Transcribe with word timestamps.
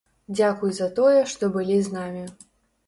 Дзякуй 0.37 0.71
за 0.79 0.87
тое, 1.01 1.21
што 1.35 1.51
былі 1.59 1.81
з 1.91 1.97
намі. 1.99 2.27